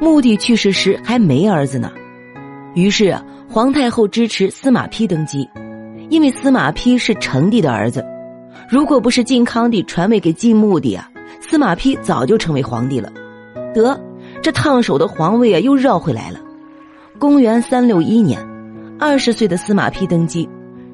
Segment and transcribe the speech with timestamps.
[0.00, 1.90] 穆帝去世时还没儿子呢。
[2.74, 3.16] 于是
[3.48, 5.48] 皇太后支持司马丕登基，
[6.08, 8.04] 因为司马丕是成帝的儿子。
[8.68, 13.10] 如果不是晋康帝传位给晋穆帝啊，司马丕早就成为皇帝了。
[13.74, 13.98] 得，
[14.42, 16.38] 这烫手的皇位啊又绕回来了。
[17.18, 18.38] 公元三六一年，
[18.98, 20.48] 二十岁的司马丕登基，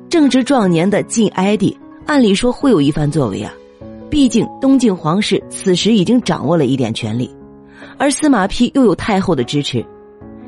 [0.09, 1.77] 正值壮年的晋哀帝
[2.07, 3.53] 按理说会有一番作为啊，
[4.09, 7.31] 毕竟东晋皇室此时已经掌握了一点权力，
[7.99, 9.85] 而司马丕又有太后的支持。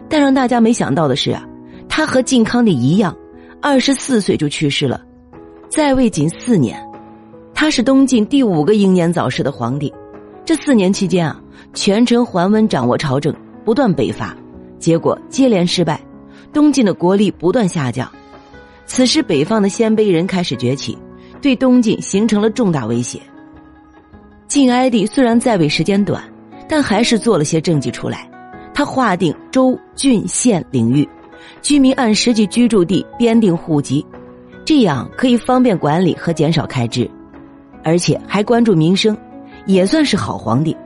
[0.08, 1.44] 但让大家没想到的是啊，
[1.88, 3.16] 他和晋康帝一样，
[3.60, 5.00] 二十四岁就去世了，
[5.68, 6.80] 在位仅四年。
[7.54, 9.92] 他是东晋第五个英年早逝的皇帝，
[10.44, 11.40] 这四年期间啊，
[11.72, 13.34] 权臣桓温掌握朝政，
[13.64, 14.36] 不断北伐，
[14.78, 16.00] 结果接连失败，
[16.52, 18.10] 东晋的国力不断下降。
[18.84, 20.96] 此时，北方的鲜卑人开始崛起，
[21.40, 23.18] 对东晋形成了重大威胁。
[24.46, 26.22] 晋哀帝虽然在位时间短，
[26.68, 28.28] 但还是做了些政绩出来。
[28.74, 31.08] 他划定州、郡、县领域，
[31.62, 34.04] 居民按实际居住地编定户籍，
[34.64, 37.10] 这样可以方便管理和减少开支。
[37.82, 39.16] 而且还关注民生，
[39.64, 40.76] 也算是好皇帝。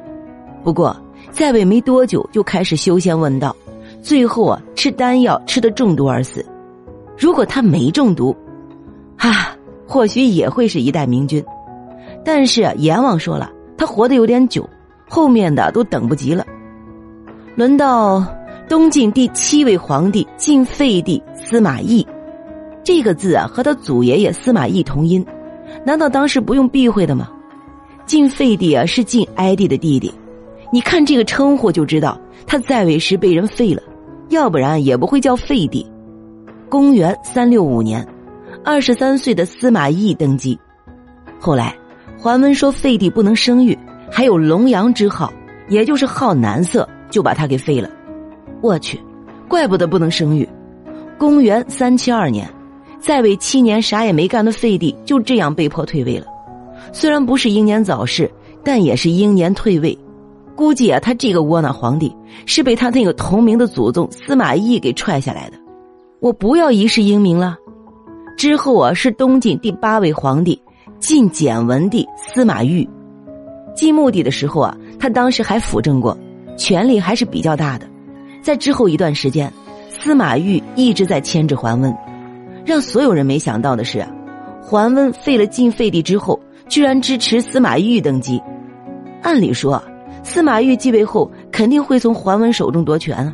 [0.62, 0.94] 不过
[1.30, 3.56] 在位没多久就开始修仙问道，
[4.02, 6.44] 最后啊吃丹药吃的中毒而死。
[7.18, 8.36] 如果他没中毒，
[9.16, 11.42] 啊，或许也会是一代明君。
[12.24, 14.68] 但是阎王说了，他活得有点久，
[15.10, 16.46] 后面的都等不及了。
[17.56, 18.24] 轮到
[18.68, 22.06] 东晋第七位皇帝晋废帝司马懿，
[22.84, 25.26] 这个字啊和他祖爷爷司马懿同音。
[25.84, 27.28] 难道当时不用避讳的吗？
[28.06, 30.12] 晋废帝啊是晋哀帝的弟弟，
[30.72, 33.82] 你看这个称呼就知道他在位时被人废了，
[34.28, 35.84] 要不然也不会叫废帝。
[36.68, 38.06] 公元三六五年，
[38.64, 40.58] 二十三岁的司马懿登基。
[41.40, 41.76] 后来，
[42.16, 43.76] 桓温说废帝不能生育，
[44.10, 45.32] 还有龙阳之好，
[45.68, 47.88] 也就是好男色，就把他给废了。
[48.60, 49.00] 我去，
[49.48, 50.48] 怪不得不能生育。
[51.18, 52.48] 公元三七二年。
[53.00, 56.26] 在位七年啥也没干的废帝就这样被迫退位了，
[56.92, 58.30] 虽然不是英年早逝，
[58.62, 59.98] 但也是英年退位。
[60.54, 65.56] 估计啊，他这个窝囊皇帝是被他那个同名的祖宗司马懿给踹下来的。
[66.20, 67.56] 我不要一世英名了。
[68.36, 70.60] 之后啊，是东晋第八位皇帝
[70.98, 72.86] 晋简文帝司马昱。
[73.74, 76.16] 晋穆帝的时候啊，他当时还辅政过，
[76.56, 77.86] 权力还是比较大的。
[78.42, 79.52] 在之后一段时间，
[79.88, 81.94] 司马懿一直在牵制桓温。
[82.64, 84.06] 让所有人没想到的是，
[84.62, 86.38] 桓温废了晋废帝之后，
[86.68, 88.40] 居然支持司马懿登基。
[89.22, 89.82] 按理说，
[90.22, 93.32] 司马懿继位后肯定会从桓温手中夺权啊，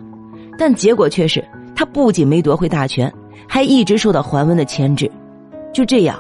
[0.59, 3.13] 但结果却是他不仅没夺回大权，
[3.49, 5.11] 还一直受到桓温的牵制。
[5.73, 6.19] 就这样，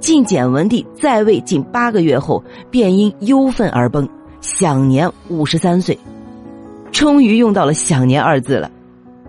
[0.00, 4.08] 晋简文帝在位近八个月后，便因忧愤而崩，
[4.40, 5.98] 享年五十三岁。
[6.92, 8.70] 终于用到了“享年”二字了。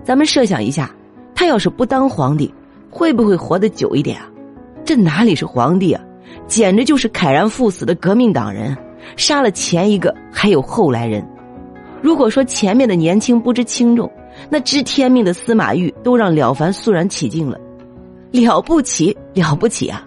[0.03, 0.90] 咱们设想一下，
[1.35, 2.53] 他要是不当皇帝。
[2.91, 4.28] 会不会活得久一点啊？
[4.84, 6.02] 这哪里是皇帝啊，
[6.47, 8.75] 简直就是慨然赴死的革命党人，
[9.16, 11.24] 杀了前一个，还有后来人。
[12.01, 14.12] 如果说前面的年轻不知轻重，
[14.50, 17.59] 那知天命的司马懿都让了凡肃然起敬了，
[18.31, 20.03] 了不起了不起啊！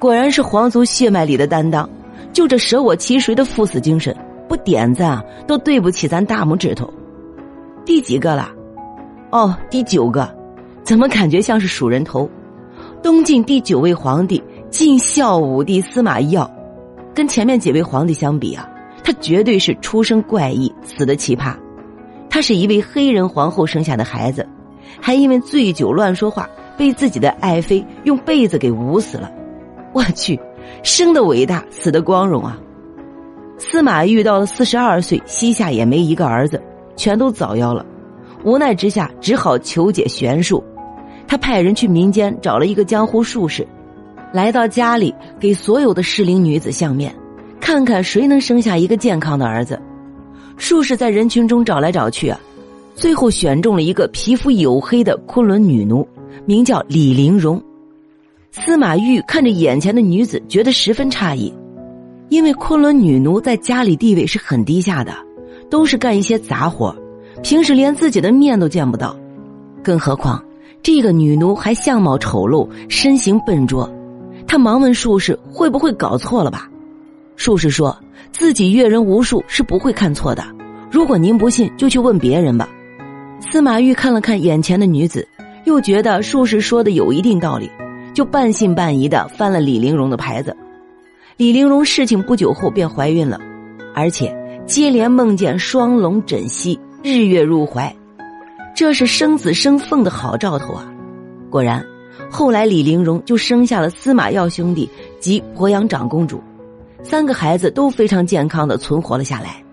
[0.00, 1.86] 果然是皇族血脉里的担当，
[2.32, 4.16] 就这舍我其谁的赴死精神，
[4.48, 6.90] 不点赞啊都对不起咱大拇指头。
[7.84, 8.50] 第几个了？
[9.30, 10.34] 哦，第九个。
[10.82, 12.28] 怎么感觉像是数人头？
[13.02, 16.50] 东晋第九位皇帝晋孝武帝司马曜，
[17.14, 18.66] 跟前面几位皇帝相比啊，
[19.04, 21.54] 他绝对是出生怪异，死的奇葩。
[22.30, 24.48] 他是一位黑人皇后生下的孩子，
[24.98, 29.30] 还因为醉酒乱说话，被自己的爱妃用被子给捂死了。
[29.92, 30.38] 我去，
[30.82, 32.58] 生的伟大，死的光荣啊！
[33.58, 36.62] 司马懿到了四十二岁，膝下也没一个儿子，
[36.96, 37.84] 全都早夭了。
[38.44, 40.62] 无奈之下，只好求解玄术。
[41.26, 43.66] 他派人去民间找了一个江湖术士，
[44.32, 47.14] 来到家里给所有的适龄女子相面，
[47.60, 49.80] 看看谁能生下一个健康的儿子。
[50.56, 52.40] 术士在人群中找来找去啊，
[52.94, 56.06] 最后选中了一个皮肤黝黑的昆仑女奴，
[56.46, 57.62] 名叫李玲容。
[58.52, 61.54] 司马懿看着眼前的女子，觉得十分诧异，
[62.30, 65.14] 因为昆仑女奴在家里地位是很低下的，
[65.70, 66.92] 都是干一些杂活，
[67.44, 69.16] 平时连自己的面都见不到，
[69.84, 70.42] 更何况。
[70.82, 73.88] 这个女奴还相貌丑陋，身形笨拙，
[74.48, 76.68] 他忙问术士会不会搞错了吧？
[77.36, 77.96] 术士说
[78.32, 80.44] 自己阅人无数，是不会看错的。
[80.90, 82.68] 如果您不信，就去问别人吧。
[83.40, 85.28] 司马懿看了看眼前的女子，
[85.66, 87.70] 又觉得术士说的有一定道理，
[88.20, 90.54] 就半信半疑的翻了李玲容的牌子。
[91.38, 93.40] 李玲容事情不久后便怀孕了，
[93.94, 94.30] 而且
[94.66, 97.96] 接连梦见双龙枕膝，日月入怀，
[98.76, 100.92] 这是生子生凤的好兆头啊！
[101.48, 101.82] 果然，
[102.30, 104.86] 后来李陵容就生下了司马曜兄弟
[105.18, 106.42] 及鄱阳长公主，
[107.02, 109.64] 三个孩子都非常健康的存活了下来。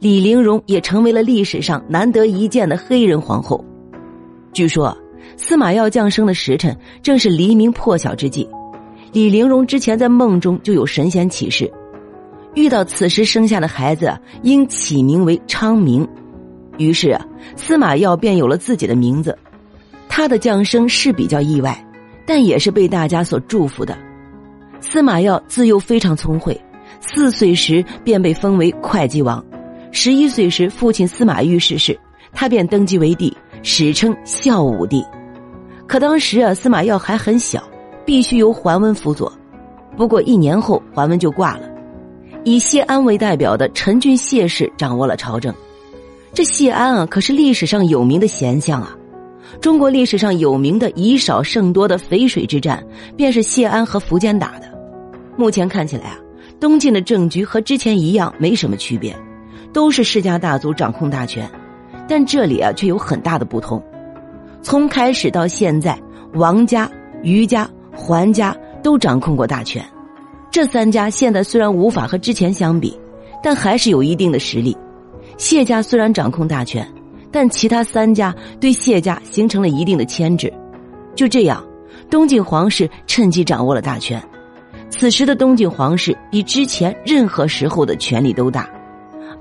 [0.00, 3.64] 李陵容也成为了历史上难得一见的黑人皇后。
[4.52, 4.98] 据说，
[5.36, 8.48] 司马曜降生的时辰正是黎明破晓之际。
[9.12, 11.70] 李陵容之前在梦中就有神仙启示，
[12.54, 16.06] 遇到此时生下的孩子应起名为昌明。
[16.78, 19.36] 于是啊，司马曜便有了自己的名字。
[20.08, 21.86] 他的降生是比较意外，
[22.26, 23.96] 但也是被大家所祝福的。
[24.80, 26.60] 司马曜自幼非常聪慧，
[27.00, 29.44] 四岁时便被封为会稽王。
[29.92, 31.98] 十一岁时，父亲司马昱逝世，
[32.32, 35.04] 他便登基为帝，史称孝武帝。
[35.86, 37.62] 可当时啊，司马曜还很小，
[38.04, 39.32] 必须由桓温辅佐。
[39.96, 41.68] 不过一年后，桓温就挂了，
[42.42, 45.54] 以谢安为代表的陈郡谢氏掌握了朝政。
[46.32, 48.96] 这谢安啊，可是历史上有名的贤相啊。
[49.60, 52.84] 中国历史上有名的以少胜多的淝水之战，
[53.16, 54.66] 便是谢安和苻坚打的。
[55.36, 56.18] 目前看起来啊，
[56.58, 59.14] 东晋的政局和之前一样，没什么区别。
[59.72, 61.50] 都是世家大族掌控大权，
[62.08, 63.82] 但这里啊却有很大的不同。
[64.64, 65.96] 从开始到现在，
[66.32, 66.90] 王家、
[67.22, 69.84] 余家、桓家都掌控过大权。
[70.50, 72.98] 这三家现在虽然无法和之前相比，
[73.42, 74.74] 但还是有一定的实力。
[75.36, 76.90] 谢家虽然掌控大权，
[77.30, 80.50] 但其他三家对谢家形成了一定的牵制。
[81.14, 81.62] 就这样，
[82.08, 84.20] 东晋皇室趁机掌握了大权。
[84.88, 88.66] 此时的东晋皇室比之前任何时候的权力都大。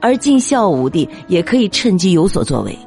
[0.02, 2.78] 而晋孝武帝也可以趁机有所作为，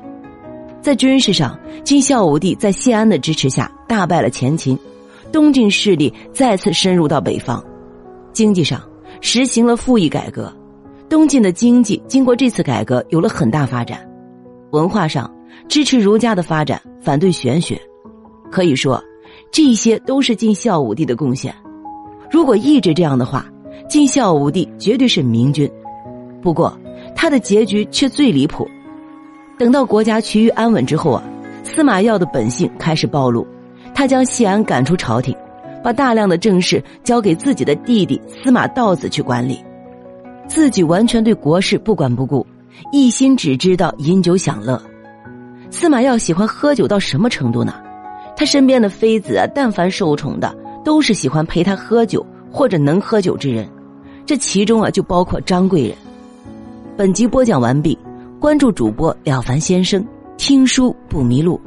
[0.87, 4.79] 在军事上，晋孝武帝在谢安的支持下大败了前秦，
[5.33, 7.61] 东晋势力再次深入到北方。
[8.33, 8.81] 经济上，
[9.21, 10.57] 实行了赋役改革，
[11.09, 13.99] 东晋的经济经过这次改革有了很大发展。
[14.71, 15.29] 文化上，
[15.67, 17.77] 支持儒家的发展，反对玄学，
[18.49, 19.03] 可以说，
[19.51, 21.53] 这些都是晋孝武帝的贡献。
[22.31, 23.45] 如果一直这样的话，
[23.89, 25.69] 晋孝武帝绝对是明君。
[26.41, 26.73] 不过，
[27.13, 28.65] 他的结局却最离谱。
[29.59, 31.23] 等到国家趋于安稳之后啊，
[31.65, 33.47] 司马曜的本性开始暴露，
[33.95, 35.35] 他将谢安赶出朝廷，
[35.83, 39.59] 把大量的政事交给自己的弟弟司马道子去管理，
[40.47, 42.47] 自己完全对国事不管不顾，
[42.93, 44.81] 一心只知道饮酒享乐。
[45.71, 47.75] 司马曜喜欢喝酒到什么程度呢？
[48.37, 50.55] 他身边的妃子啊，但凡受宠的，
[50.85, 53.67] 都是喜欢陪他喝酒或者能喝酒之人，
[54.27, 55.97] 这其中啊，就包括张贵人。
[56.95, 57.99] 本集播讲完毕，
[58.47, 60.07] 关注主播了凡先生，
[60.37, 61.61] 听书不迷路。